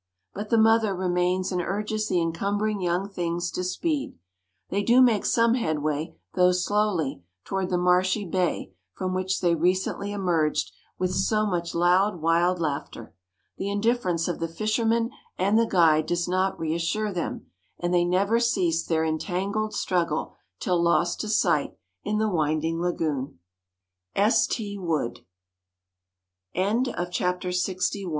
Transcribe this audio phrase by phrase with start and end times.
[0.33, 4.17] But the mother remains and urges the encumbering young things to speed.
[4.69, 10.11] They do make some headway, though slowly, toward the marshy bay from which they recently
[10.11, 13.13] emerged with so much loud, wild laughter.
[13.59, 18.39] The indifference of the fisherman and the guide does not reassure them, and they never
[18.39, 23.37] cease their entangled struggle till lost to sight in the winding lagoon.
[24.15, 24.47] S.
[24.47, 24.79] T.
[24.79, 25.21] Wood TO
[26.55, 28.05] THE CUCKOO O blithe Ne